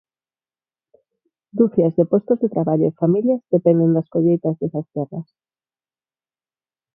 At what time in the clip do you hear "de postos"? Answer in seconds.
1.95-2.37